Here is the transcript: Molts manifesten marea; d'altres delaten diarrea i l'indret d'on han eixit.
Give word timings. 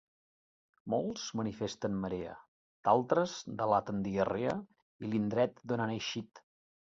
Molts 0.93 1.25
manifesten 1.39 1.99
marea; 2.05 2.33
d'altres 2.87 3.35
delaten 3.61 4.01
diarrea 4.09 4.57
i 5.05 5.13
l'indret 5.13 5.63
d'on 5.71 5.85
han 5.87 5.95
eixit. 6.01 6.45